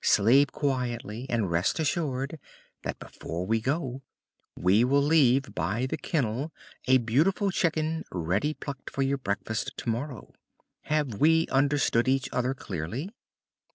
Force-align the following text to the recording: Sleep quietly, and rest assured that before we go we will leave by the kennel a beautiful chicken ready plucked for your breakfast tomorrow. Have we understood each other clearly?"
Sleep 0.03 0.51
quietly, 0.51 1.27
and 1.29 1.51
rest 1.51 1.79
assured 1.79 2.39
that 2.81 2.97
before 2.97 3.45
we 3.45 3.61
go 3.61 4.01
we 4.57 4.83
will 4.83 5.03
leave 5.03 5.53
by 5.53 5.85
the 5.85 5.95
kennel 5.95 6.51
a 6.87 6.97
beautiful 6.97 7.51
chicken 7.51 8.03
ready 8.11 8.55
plucked 8.55 8.89
for 8.89 9.03
your 9.03 9.19
breakfast 9.19 9.73
tomorrow. 9.77 10.33
Have 10.85 11.19
we 11.21 11.47
understood 11.49 12.07
each 12.07 12.27
other 12.33 12.55
clearly?" 12.55 13.11